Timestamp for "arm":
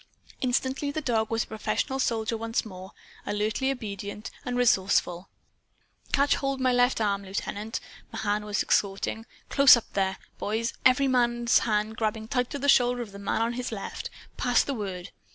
6.99-7.23